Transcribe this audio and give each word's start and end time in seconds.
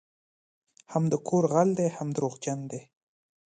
هم 0.91 1.03
د 1.11 1.15
کور 1.27 1.43
غل 1.53 1.69
دی 1.79 1.87
هم 1.97 2.07
دروغجن 2.15 2.59
دی 2.71 2.81